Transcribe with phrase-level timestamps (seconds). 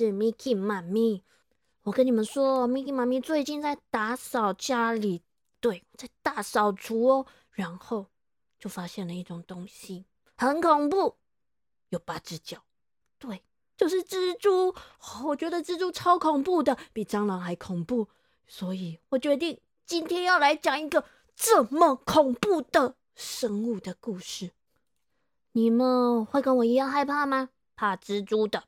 [0.00, 1.22] 是 Miki 妈咪。
[1.82, 5.22] 我跟你们说，Miki 妈咪最近在打扫家里，
[5.60, 7.26] 对，在大扫除哦。
[7.50, 8.06] 然后
[8.58, 10.06] 就发现了一种东西，
[10.38, 11.16] 很恐怖，
[11.90, 12.64] 有八只脚。
[13.18, 13.42] 对，
[13.76, 14.74] 就是蜘蛛。
[15.26, 18.08] 我觉得蜘蛛超恐怖的，比蟑螂还恐怖。
[18.46, 21.04] 所以我决定今天要来讲一个
[21.36, 24.52] 这么恐怖的生物的故事。
[25.52, 27.50] 你们会跟我一样害怕吗？
[27.76, 28.64] 怕蜘蛛的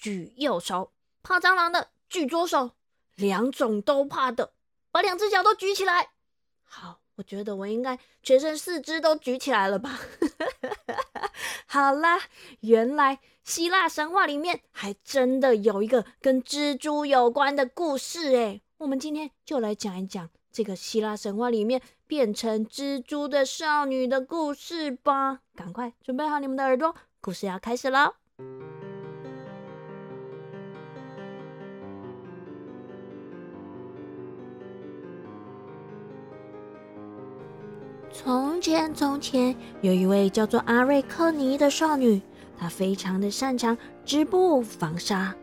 [0.00, 0.90] 举右手，
[1.22, 2.70] 怕蟑螂的举左手，
[3.14, 4.52] 两种都怕的，
[4.90, 6.08] 把两只脚都举起来。
[6.64, 10.00] 好，我觉得我应该全身四肢都举起来了吧？
[11.66, 12.18] 好啦，
[12.60, 21.80] 原来希腊神话里面还真的有一个跟蜘蛛有关的故事诶，我们今天就来讲一讲这个希腊神话里面。
[22.10, 25.42] 变成蜘蛛的少女的故事吧！
[25.54, 28.16] 赶快准备好你们的耳朵，故事要开始了。
[38.22, 42.20] 从前，从前有一位叫做阿瑞克尼的少女，
[42.58, 45.34] 她非常的擅长织布、纺纱，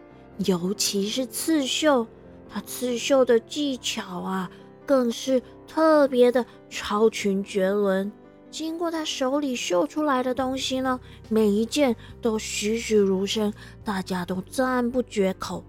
[0.45, 2.05] 尤其是刺绣。
[2.47, 4.51] 她刺绣的技巧啊！
[4.85, 8.11] 更是特别的超群绝伦。
[8.51, 13.51] 经过他手里绣出来的东西呢，每一件都栩栩如生，
[13.83, 15.63] 大家都赞不绝口。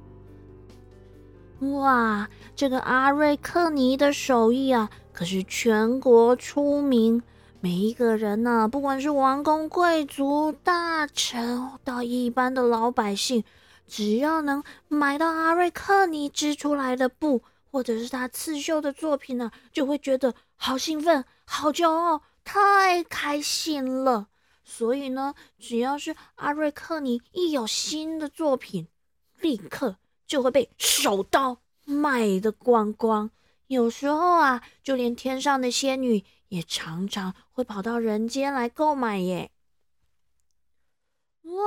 [1.60, 7.22] 哇，这个阿瑞克尼的手艺啊，可是全国出名。
[7.60, 13.42] 每一个人呢，不管是王公贵族、大臣到一般的老百姓，
[13.86, 17.42] 只要能买到阿瑞克尼织出来的布。
[17.70, 24.28] 或者是他刺绣的作品呢，就会觉得好兴奋、好骄傲、太开心了。
[24.64, 28.88] 所以呢，只要是阿瑞克尼一有新的作品，
[29.38, 29.96] 立刻
[30.28, 33.32] 就会被手刀卖的光光。
[33.66, 39.50] 有时候啊，就连天上的仙女也常常会跑到人间来购买耶。
[41.42, 41.64] 哇，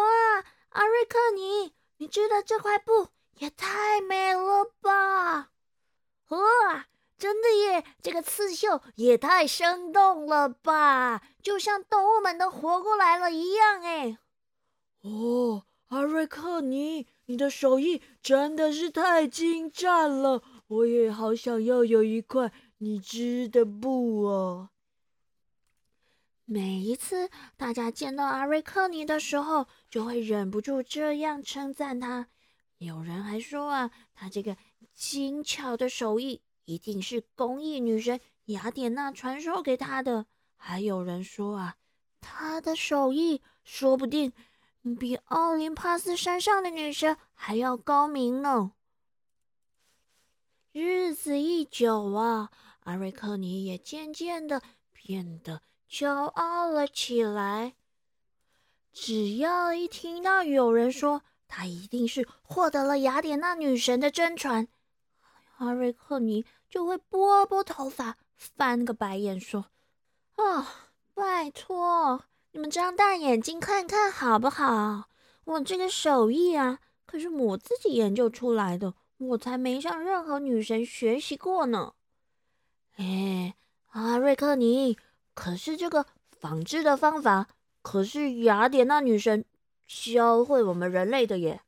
[0.70, 5.52] 阿瑞克尼，你织的这块布也太美了吧！
[6.30, 7.84] 哇，真的耶！
[8.02, 14.18] 这个刺绣也太生动了吧，就像动物们都活过来了一样哎。
[15.02, 24.72] 哦，阿瑞克尼，你的手艺真的是太精湛了，我也好想要有一块你织的布哦。
[26.44, 32.28] 每一次大家见到阿瑞克尼的时候，就会忍不住这样称赞他。
[32.80, 34.58] 有人还说啊，他这个。
[34.94, 40.26] 精巧的手艺一定是工艺女神雅典娜传授给她的。
[40.58, 41.78] 还有人说啊，
[42.20, 44.34] 她的手艺说不定
[45.00, 48.72] 比奥林帕斯山上的女神还要高明呢。
[50.72, 52.50] 日子一久啊，
[52.84, 57.76] 阿瑞克尼也渐渐的变得骄傲了起来。
[58.92, 64.68] 只要一听到有人说他一定是获得了雅典娜女神的真传，
[65.58, 69.68] 阿瑞克尼就会拨拨头发，翻个白眼，说
[70.38, 75.06] ：“啊，拜托，你们张大眼睛看看好不好？
[75.46, 81.94] 我这个手艺啊，可是我自己研究出来的，我才没向任何女神学习过呢。”
[82.98, 83.56] 哎，
[83.92, 84.98] 阿瑞克尼，
[85.34, 87.48] 可是这个纺织的方法，
[87.82, 89.46] 可是雅典娜女神
[89.88, 91.62] 教会我们人类的耶。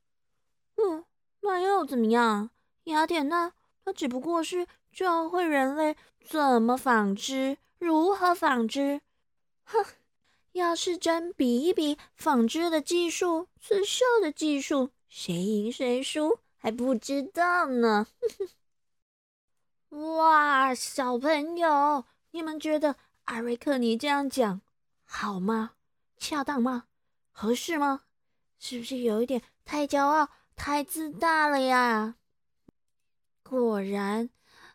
[0.75, 1.05] 嗯，
[1.41, 2.49] 那又怎么样？
[2.85, 3.53] 雅典娜。
[3.85, 9.01] 她只不过是教会人类怎么纺织，如何纺织。
[9.63, 9.83] 哼，
[10.53, 18.07] 要是真比一比纺织的技术、刺绣的技术，谁赢谁输还不知道呢。
[19.89, 22.95] 哇，小朋友，你们觉得
[23.25, 24.61] 阿瑞克尼这样讲
[25.03, 25.73] 好吗？
[26.17, 26.85] 恰当吗？
[27.31, 28.01] 合适吗？
[28.59, 32.15] 是不是有一点太骄傲、太自大了呀？
[33.41, 34.29] 果然，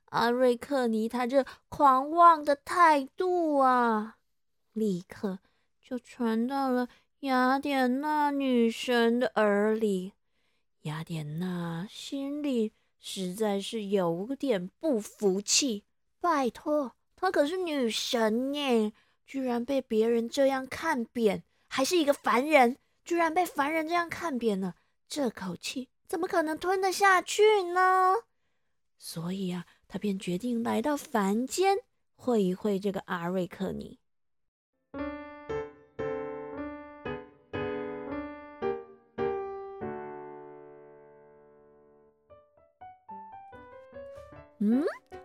[0.07, 4.19] 阿瑞克尼他这狂妄的态度啊，
[4.73, 5.39] 立刻
[5.89, 6.87] 就传到了
[7.21, 10.13] 雅典娜女神的耳里。
[10.83, 15.85] 雅典娜心里实在是有点不服气。
[16.21, 18.93] 拜托，她可是女神耶，
[19.25, 24.75] 居然被别人这样看扁，还是一个凡人，居然被凡人这样看扁了，
[25.09, 28.13] 这口气怎么可能吞得下去呢？
[28.99, 31.79] 所以啊，他便决定来到凡间
[32.15, 33.99] 会一会这个阿瑞克尼。
[44.61, 44.85] 嗯，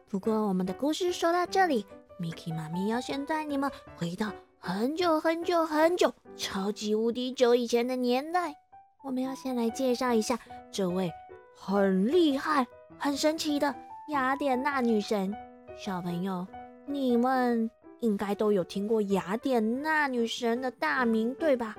[0.09, 1.85] 不过我们的故事说到这里
[2.19, 8.55] ，Miki 妈咪要先带你们回到很久很久很久、超级无敌久以前的年代。
[9.03, 10.37] 我们要先来介绍一下
[10.71, 11.11] 这位
[11.55, 12.67] 很厉害、
[12.99, 13.73] 很神奇的
[14.09, 15.33] 雅典娜女神。
[15.75, 16.45] 小朋友，
[16.85, 17.69] 你们
[18.01, 21.75] 应该都有听过雅典娜女神的大名，对吧？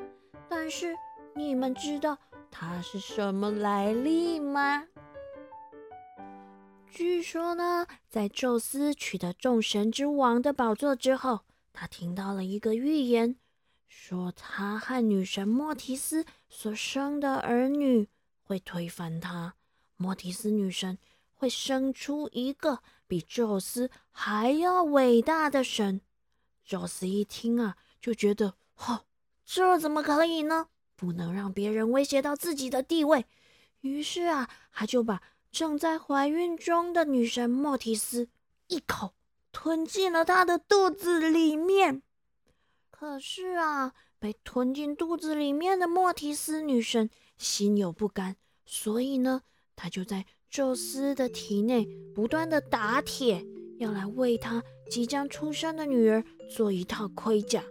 [0.49, 0.93] 但是
[1.37, 2.19] 你们知道
[2.51, 4.83] 她是什么来历吗？
[6.94, 11.41] 据说呢，在宙斯取得众神之王的宝座之后，
[11.73, 13.35] 他听到了一个预言，
[13.88, 18.08] 说他和女神莫提斯所生的儿女
[18.44, 19.56] 会推翻他，
[19.96, 20.96] 莫提斯女神
[21.35, 26.00] 会生出一个比宙斯还要伟大的神。
[26.64, 29.02] 宙斯一听啊，就觉得，哈，
[29.44, 30.69] 这怎么可以呢？
[30.94, 33.26] 不能让别人威胁到自己的地位。
[33.81, 35.20] 于是啊，他就把。
[35.55, 38.27] 正在怀孕中的女神莫提斯
[38.67, 39.12] 一口
[39.53, 42.03] 吞进了她的肚子里面。
[42.91, 47.09] 可是啊，被吞进肚子里面的莫提斯女神
[47.39, 48.35] 心有不甘，
[48.67, 49.43] 所以呢，
[49.77, 53.47] 她就在宙斯的体内不断的打铁，
[53.79, 54.61] 要来为他
[54.91, 57.62] 即将出生的女儿做一套盔甲。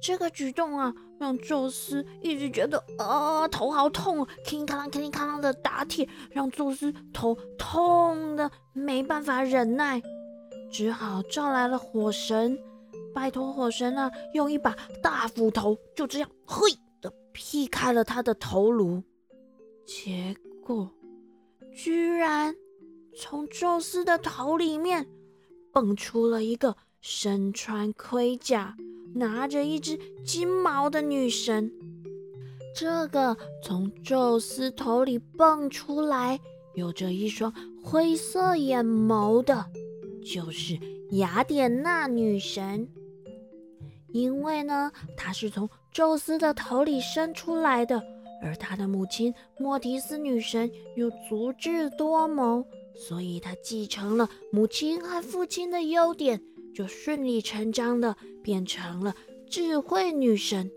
[0.00, 0.94] 这个举动啊。
[1.18, 10.00] 让宙斯一直觉得啊头好痛，叮咔啷、叮咔啷的打铁，让宙斯头痛的没办法忍耐，
[10.70, 12.56] 只好召来了火神，
[13.12, 16.70] 拜托火神啊，用一把大斧头就这样嘿
[17.00, 19.02] 的劈开了他的头颅，
[19.84, 20.88] 结果
[21.74, 22.54] 居然
[23.16, 25.04] 从宙斯的头里面
[25.72, 28.76] 蹦出了一个身穿盔甲。
[29.14, 31.72] 拿着一只金毛的女神，
[32.76, 36.38] 这个从宙斯头里蹦出来，
[36.74, 37.52] 有着一双
[37.82, 39.66] 灰色眼眸的，
[40.24, 40.78] 就是
[41.12, 42.88] 雅典娜女神。
[44.12, 48.02] 因为呢，她是从宙斯的头里生出来的，
[48.42, 52.64] 而她的母亲莫提斯女神又足智多谋，
[52.94, 56.40] 所以她继承了母亲和父亲的优点。
[56.74, 59.14] 就顺理成章的变成了
[59.50, 60.70] 智慧女神。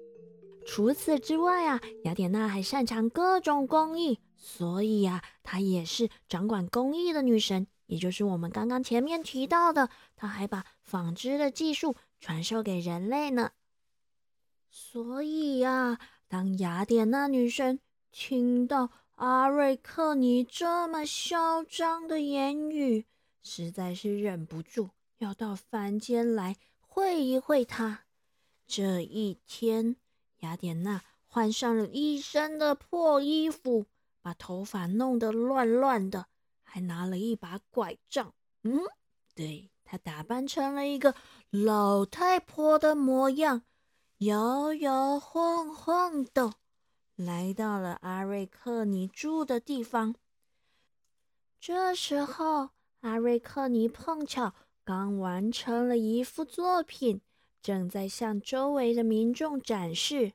[0.65, 7.67] 除此之外啊，雅典娜还擅长各种工艺，所以啊，她也是掌管工艺的女神。
[7.88, 13.51] 也就是我们刚刚前面提到的，她还把纺织的技术传授给人类呢。
[14.69, 15.99] 所以呀，
[16.29, 17.79] 当雅典娜女神
[18.11, 23.05] 听到阿瑞克尼这么嚣张的言语，
[23.43, 24.91] 实在是忍不住。
[25.21, 28.06] 要到凡间来会一会他。
[28.65, 29.95] 这一天，
[30.39, 33.85] 雅典娜换上了一身的破衣服，
[34.19, 36.25] 把头发弄得乱乱的，
[36.63, 38.33] 还拿了一把拐杖。
[38.63, 38.79] 嗯，
[39.35, 41.13] 对，她打扮成了一个
[41.51, 43.62] 老太婆的模样，
[44.17, 46.56] 摇摇晃晃的
[47.15, 50.15] 来到了阿瑞克尼住的地方。
[51.60, 54.55] 这时候，阿瑞克尼碰巧。
[54.91, 57.21] 刚完成了一幅作品，
[57.62, 60.33] 正在向周围的民众展示。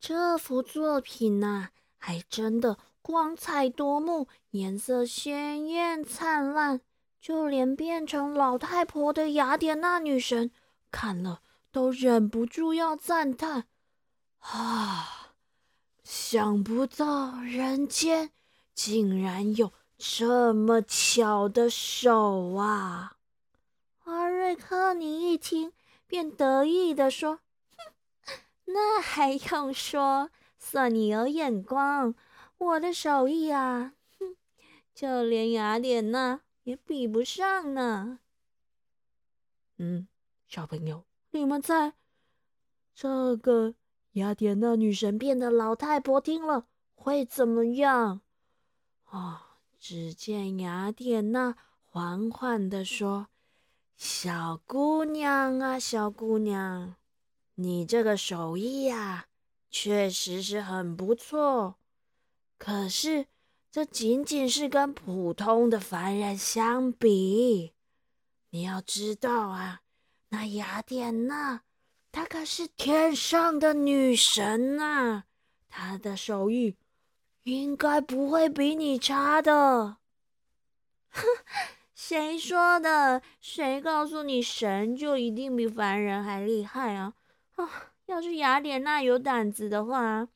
[0.00, 6.80] 这幅作品呐，还真的光彩夺目，颜色鲜艳灿烂，
[7.20, 10.50] 就连变成老太婆的雅典娜女神
[10.90, 11.40] 看了
[11.70, 13.68] 都忍不住要赞叹
[14.42, 15.34] ：“啊，
[16.02, 18.32] 想不到人间
[18.74, 23.16] 竟然有……”这么巧的手啊！
[24.04, 25.72] 阿瑞克尼一听，
[26.06, 27.40] 便得意地说
[27.76, 27.92] ：“哼，
[28.66, 30.30] 那还用说？
[30.56, 32.14] 算你有眼光，
[32.58, 34.36] 我的手艺啊，哼，
[34.94, 38.20] 就连雅典娜也比不上呢。”
[39.78, 40.06] 嗯，
[40.46, 41.94] 小朋友，你们猜，
[42.94, 43.74] 这个
[44.12, 48.20] 雅典娜女神变的老太婆听了会怎么样？
[49.06, 49.46] 啊？
[49.90, 53.28] 只见雅典娜缓缓地说
[53.96, 56.96] ：“小姑娘啊，小姑娘，
[57.54, 59.28] 你这个手艺呀，
[59.70, 61.76] 确实是很不错。
[62.58, 63.28] 可是，
[63.70, 67.72] 这仅仅是跟普通的凡人相比。
[68.50, 69.80] 你要知道啊，
[70.28, 71.62] 那雅典娜，
[72.12, 75.24] 她可是天上的女神呐，
[75.70, 76.76] 她的手艺。”
[77.48, 79.96] 应该不会比你差的。
[81.10, 81.22] 哼，
[81.94, 83.22] 谁说的？
[83.40, 87.14] 谁告诉你神就一定比凡人还厉害啊？
[87.56, 87.68] 啊，
[88.06, 90.28] 要是雅典娜有胆子的话，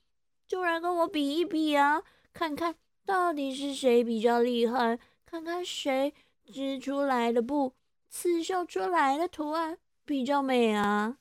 [0.46, 2.02] 就来跟我比一比啊，
[2.32, 6.14] 看看到底是谁比较厉害，看看谁
[6.50, 7.74] 织出来的布、
[8.08, 11.18] 刺绣出来的图案比较美啊！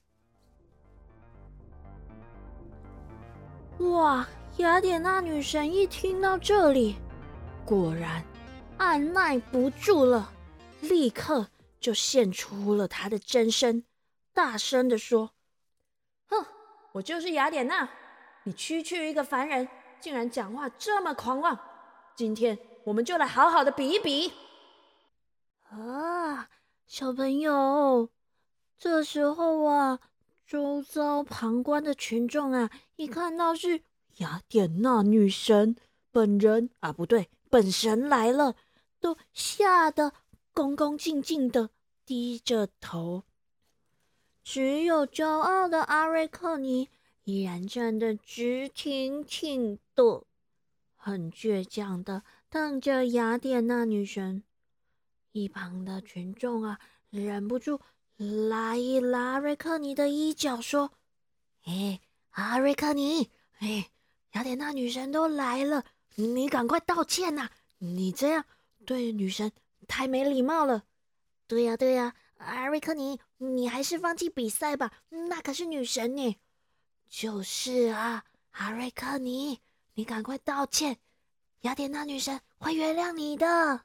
[3.80, 4.28] 哇，
[4.58, 6.98] 雅典娜女神一听到这里，
[7.66, 8.24] 果然
[8.78, 10.32] 按耐不住了，
[10.82, 11.48] 立刻
[11.80, 13.86] 就现出了她的真身，
[14.34, 15.32] 大声的说
[16.28, 16.46] ：“哼，
[16.92, 17.90] 我就是雅典娜！
[18.44, 19.68] 你区区一个凡人，
[20.00, 21.58] 竟然讲话这么狂妄！
[22.16, 24.34] 今天……”我们就来好好的比一比
[25.70, 26.50] 啊，
[26.88, 28.10] 小朋友。
[28.76, 30.00] 这时候啊，
[30.48, 33.84] 周遭旁观的群众啊，一看到是
[34.18, 35.76] 雅典娜女神
[36.12, 38.56] 本人啊，不对，本神来了，
[39.00, 40.14] 都吓得
[40.54, 41.70] 恭恭敬敬的
[42.06, 43.24] 低着头。
[44.44, 46.90] 只有骄傲的阿瑞克尼
[47.24, 50.24] 依然站得直挺挺的，
[50.96, 52.24] 很倔强的。
[52.50, 54.44] 瞪着雅典娜女神，
[55.32, 57.80] 一旁的群众啊，忍不住
[58.18, 60.92] 拉一拉瑞克尼的衣角，说
[61.64, 62.02] ：“哎，
[62.32, 63.90] 阿瑞克尼，哎，
[64.32, 65.84] 雅典娜女神都来了，
[66.16, 67.50] 你赶快道歉呐！
[67.80, 68.46] 你这样
[68.86, 69.52] 对女神
[69.88, 70.84] 太没礼貌了。
[71.48, 76.38] ”“对呀，对呀，阿瑞克尼，你还是放弃比赛吧，那可是女神呢。
[77.10, 79.60] ”“就是啊，阿瑞克尼，
[79.96, 80.98] 你赶快道歉。”
[81.62, 83.82] 雅典娜女神会原谅你的。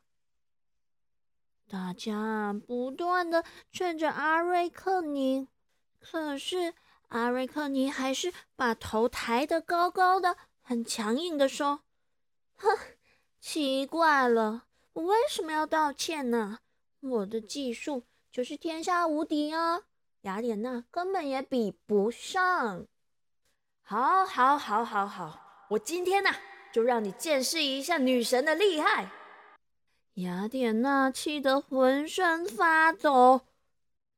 [1.68, 5.48] 大家不断的劝着阿瑞克尼，
[5.98, 6.72] 可是
[7.08, 11.80] 阿瑞克尼还是把头抬得高高的，很强硬的说
[12.56, 12.76] ：“哼，
[13.40, 16.58] 奇怪了，我为什么要道歉呢？
[17.00, 19.82] 我的技术就是天下无敌啊，
[20.22, 22.86] 雅典娜根本也比不上。
[23.82, 26.30] 好，好，好，好，好，我今天呢？”
[26.72, 29.10] 就让你见识一下女神的厉害！
[30.14, 33.40] 雅典娜气得浑身发抖。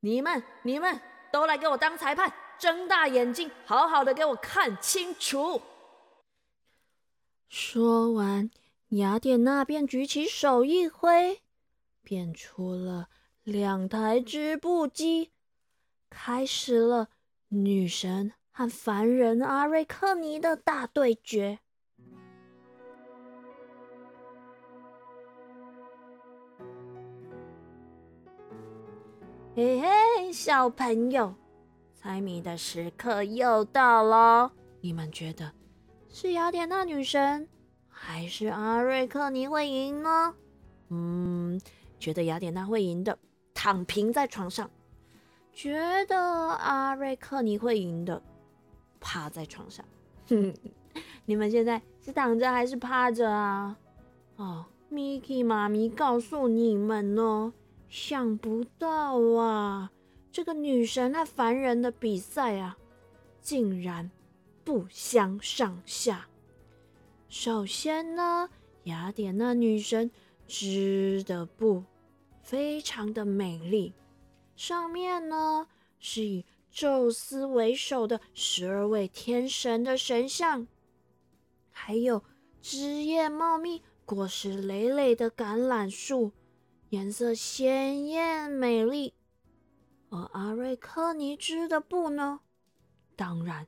[0.01, 5.63] 你们，你们都来给我当裁判，睁大眼睛，好好的给我看清楚。
[7.49, 8.51] 说完，
[8.89, 11.41] 雅典娜便举起手一挥，
[12.03, 13.09] 变出了
[13.43, 15.31] 两台织布机，
[16.11, 17.09] 开始了
[17.49, 21.61] 女神和凡人阿瑞克尼的大对决。
[29.55, 31.35] 嘿嘿，小朋友，
[32.01, 34.53] 猜谜的时刻又到了。
[34.81, 35.51] 你们觉得
[36.09, 37.49] 是雅典娜女神
[37.89, 40.33] 还是阿瑞克尼会赢呢？
[40.91, 41.61] 嗯，
[41.99, 43.19] 觉得雅典娜会赢的，
[43.53, 44.69] 躺平在床上；
[45.53, 45.77] 觉
[46.07, 48.23] 得阿瑞克尼会赢的，
[49.01, 49.85] 趴在床上。
[51.27, 53.77] 你们现在是躺着还是趴着啊？
[54.37, 57.53] 哦，Miki 妈咪告诉你们哦。
[57.89, 59.91] 想不到啊，
[60.31, 62.77] 这个女神和凡人的比赛啊，
[63.41, 64.11] 竟然
[64.65, 66.29] 不相上下。
[67.29, 68.49] 首先呢，
[68.85, 70.11] 雅典娜女神
[70.47, 71.85] 织的布
[72.43, 73.93] 非常的美丽，
[74.57, 75.67] 上面呢
[75.99, 80.67] 是以宙斯为首的十二位天神的神像，
[81.71, 82.23] 还有
[82.63, 86.33] 枝叶茂密、果实累累的橄榄树。
[86.91, 89.13] 颜色鲜艳美丽，
[90.11, 92.41] 而阿瑞克尼织的布呢，
[93.17, 93.67] 当然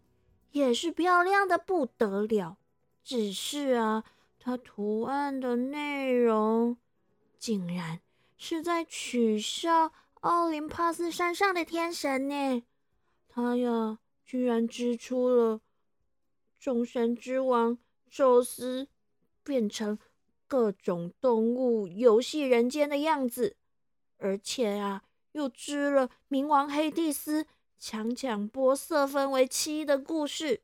[0.51, 2.59] 也是漂亮的不得了。
[3.03, 4.05] 只是啊，
[4.39, 6.77] 它图案的内容
[7.39, 8.01] 竟然
[8.37, 12.63] 是在取笑奥林帕斯山上的天神呢。
[13.29, 15.61] 他呀，居然织出了
[16.59, 17.79] 众神之王
[18.09, 18.89] 宙斯
[19.43, 19.99] 变成。
[20.51, 23.57] 各种动物游戏人间的样子，
[24.19, 27.47] 而且啊，又织了冥王黑帝斯
[27.79, 30.63] 强抢波色分为妻的故事。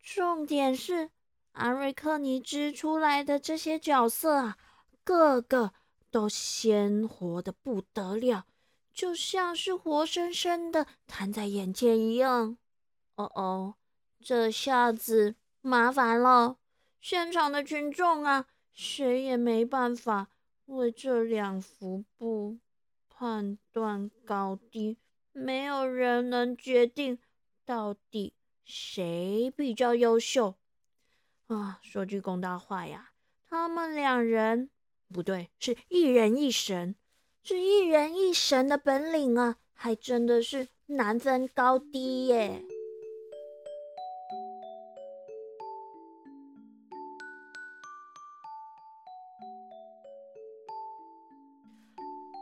[0.00, 1.10] 重点是
[1.52, 4.58] 阿瑞克尼织出来的这些角色啊，
[5.04, 5.72] 个个
[6.10, 8.46] 都鲜活的不得了，
[8.92, 12.56] 就像是活生生的摊在眼前一样。
[13.16, 13.74] 哦哦，
[14.20, 16.56] 这下子麻烦了，
[17.00, 18.46] 现场的群众啊！
[18.72, 20.28] 谁也没办法
[20.66, 22.58] 为这两幅布
[23.18, 24.96] 判断高低，
[25.32, 27.18] 没有人能决定
[27.66, 28.32] 到底
[28.64, 30.54] 谁比较优秀
[31.48, 31.80] 啊！
[31.82, 33.10] 说句公道话呀，
[33.48, 34.70] 他们两人
[35.12, 36.94] 不对，是一人一神，
[37.42, 42.62] 这一人一神的本领啊，还真的是难分高低耶。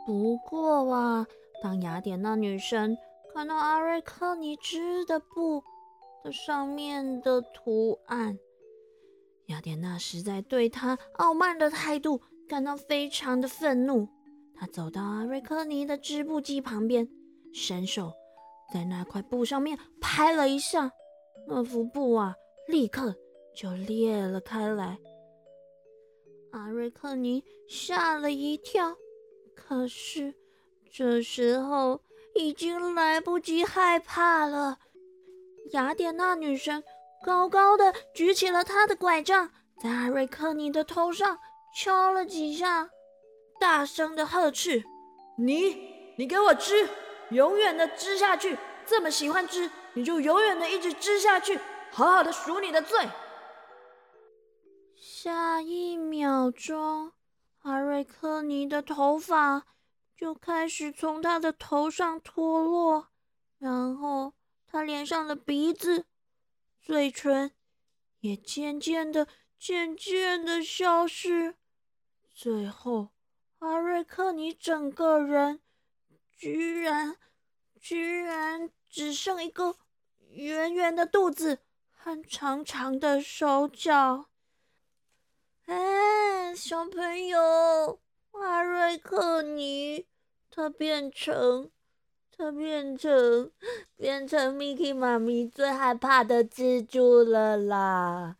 [0.07, 1.27] 不过啊，
[1.61, 2.97] 当雅典娜女神
[3.33, 5.61] 看到阿瑞克尼织的布
[6.23, 8.39] 的上面的图案，
[9.47, 14.07] 雅典娜实在对他傲慢的态度感到非常的愤怒。
[14.55, 17.09] 她走到阿瑞克尼的织布机旁边，
[17.53, 18.13] 伸手
[18.73, 20.89] 在那块布上面拍了一下，
[21.49, 22.33] 那幅布啊，
[22.69, 23.13] 立刻
[23.53, 24.97] 就裂了开来。
[26.51, 28.95] 阿瑞克尼吓了一跳。
[29.57, 30.33] 可是，
[30.89, 31.99] 这时候
[32.35, 34.77] 已经来不及害怕了。
[35.71, 36.81] 雅典娜女神
[37.25, 41.39] 高高的举起了她的拐杖，在阿瑞克尼的头上
[41.75, 42.89] 敲了几下，
[43.59, 44.85] 大声的呵斥
[45.37, 45.75] ：“你，
[46.17, 46.87] 你给我织，
[47.31, 48.57] 永远的织下去！
[48.85, 51.59] 这么喜欢织，你就永远的一直织下去，
[51.91, 53.09] 好好的赎你的罪。”
[54.95, 57.11] 下一秒钟。
[57.67, 59.65] 阿瑞克尼的头发
[60.15, 63.09] 就开始从他的头上脱落，
[63.57, 64.33] 然后
[64.65, 66.05] 他脸上的鼻子、
[66.79, 67.51] 嘴唇
[68.21, 69.27] 也渐渐的、
[69.59, 71.55] 渐渐的消失，
[72.33, 73.09] 最后
[73.59, 75.59] 阿瑞克尼整个人
[76.31, 77.17] 居然、
[77.81, 79.75] 居然只剩一个
[80.29, 81.59] 圆圆的肚子
[81.91, 84.26] 和长长的手脚。
[85.67, 87.99] 哎，小朋友，
[88.31, 90.05] 阿瑞克尼，
[90.49, 91.69] 他变成，
[92.31, 93.51] 他变成，
[93.97, 98.37] 变成 Miki 妈咪最害怕的蜘蛛了啦！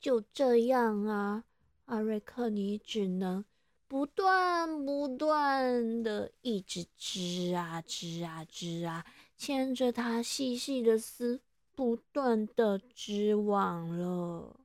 [0.00, 1.42] 就这样啊，
[1.86, 3.44] 阿瑞克尼只能
[3.88, 9.04] 不断不断的一直织啊织啊织啊，
[9.36, 11.40] 牵着他细细的丝，
[11.74, 14.60] 不断的织网了。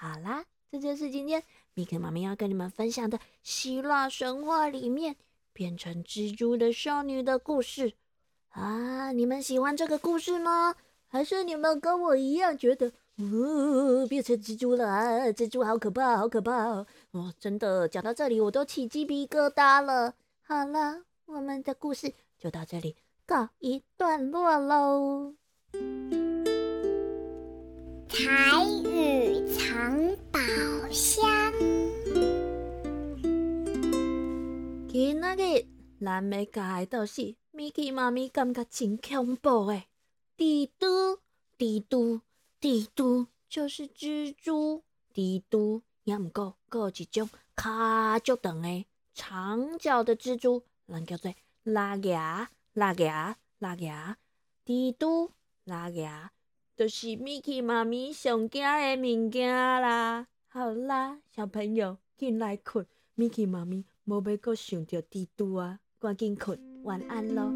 [0.00, 1.42] 好啦，这就是今天
[1.74, 5.16] 米克妈咪要跟你们分享的希腊神话里面
[5.52, 7.94] 变成蜘蛛的少女的故事
[8.50, 9.10] 啊！
[9.10, 10.76] 你们喜欢这个故事吗？
[11.08, 15.26] 还是你们跟我一样觉得，呜，变成蜘蛛了啊？
[15.32, 16.86] 蜘蛛好可怕，好可怕哦！
[17.10, 20.14] 哦，真的，讲到这里我都起鸡皮疙瘩了。
[20.42, 22.94] 好了，我们的故事就到这里
[23.26, 25.34] 告一段落喽。
[28.18, 28.24] 彩
[28.82, 29.96] 雨藏
[30.32, 30.40] 宝
[30.90, 31.52] 箱。
[34.88, 35.64] 今仔日
[36.00, 39.84] 咱要教的都是 Miki 妈咪感觉真恐怖的。
[40.36, 41.20] 蜘蛛，
[41.56, 42.20] 蜘蛛，
[42.60, 44.82] 蜘蛛就是蜘蛛。
[45.14, 54.16] 蜘蛛也毋过，阁有一种脚足长的长脚的蜘蛛，咱叫做拉牙，拉牙，拉牙。
[54.66, 55.30] 蜘蛛，
[55.62, 56.32] 拉牙。
[56.78, 60.28] 就是 Miki 妈咪上惊的物件啦！
[60.46, 62.86] 好啦，小朋友进来困
[63.16, 67.52] ，Miki 妈咪无要阁想着蜘蛛啊，赶紧困，晚安咯。